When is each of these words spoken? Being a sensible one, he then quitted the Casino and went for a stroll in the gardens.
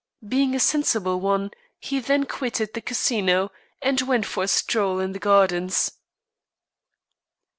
Being 0.27 0.55
a 0.55 0.59
sensible 0.59 1.19
one, 1.19 1.51
he 1.77 1.99
then 1.99 2.25
quitted 2.25 2.73
the 2.73 2.81
Casino 2.81 3.51
and 3.83 4.01
went 4.01 4.25
for 4.25 4.43
a 4.45 4.47
stroll 4.47 4.99
in 4.99 5.11
the 5.11 5.19
gardens. 5.19 5.91